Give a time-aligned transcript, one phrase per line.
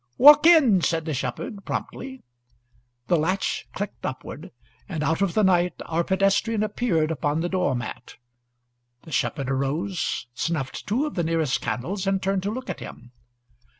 [0.17, 2.23] "Walk in!" said the shepherd, promptly.
[3.05, 4.49] The latch clicked upward,
[4.89, 8.15] and out of the night our pedestrian appeared upon the door mat.
[9.03, 13.11] The shepherd arose, snuffed two of the nearest candies, and turned to look at him.